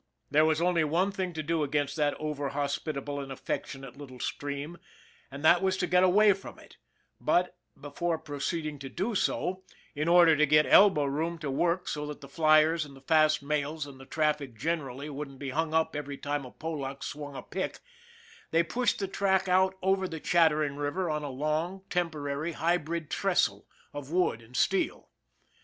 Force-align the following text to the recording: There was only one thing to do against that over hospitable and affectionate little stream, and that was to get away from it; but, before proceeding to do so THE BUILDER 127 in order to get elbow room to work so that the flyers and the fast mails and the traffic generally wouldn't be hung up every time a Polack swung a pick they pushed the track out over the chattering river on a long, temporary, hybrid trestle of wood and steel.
There 0.31 0.45
was 0.45 0.59
only 0.63 0.83
one 0.83 1.11
thing 1.11 1.31
to 1.33 1.43
do 1.43 1.61
against 1.61 1.95
that 1.95 2.15
over 2.19 2.49
hospitable 2.49 3.19
and 3.19 3.31
affectionate 3.31 3.95
little 3.95 4.19
stream, 4.19 4.79
and 5.29 5.45
that 5.45 5.61
was 5.61 5.77
to 5.77 5.85
get 5.85 6.01
away 6.01 6.33
from 6.33 6.57
it; 6.57 6.77
but, 7.19 7.55
before 7.79 8.17
proceeding 8.17 8.79
to 8.79 8.89
do 8.89 9.13
so 9.13 9.61
THE 9.93 10.05
BUILDER 10.05 10.09
127 10.09 10.09
in 10.09 10.09
order 10.11 10.35
to 10.35 10.49
get 10.49 10.65
elbow 10.75 11.03
room 11.03 11.37
to 11.37 11.51
work 11.51 11.87
so 11.87 12.07
that 12.07 12.21
the 12.21 12.27
flyers 12.27 12.83
and 12.83 12.95
the 12.95 13.01
fast 13.01 13.43
mails 13.43 13.85
and 13.85 13.99
the 13.99 14.07
traffic 14.07 14.55
generally 14.55 15.07
wouldn't 15.07 15.37
be 15.37 15.51
hung 15.51 15.71
up 15.71 15.95
every 15.95 16.17
time 16.17 16.45
a 16.45 16.51
Polack 16.51 17.03
swung 17.03 17.35
a 17.35 17.43
pick 17.43 17.77
they 18.49 18.63
pushed 18.63 18.97
the 18.97 19.07
track 19.07 19.47
out 19.47 19.75
over 19.83 20.07
the 20.07 20.19
chattering 20.19 20.77
river 20.77 21.11
on 21.11 21.21
a 21.21 21.29
long, 21.29 21.83
temporary, 21.91 22.53
hybrid 22.53 23.11
trestle 23.11 23.67
of 23.93 24.09
wood 24.09 24.41
and 24.41 24.57
steel. 24.57 25.09